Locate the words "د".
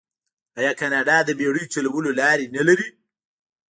1.23-1.29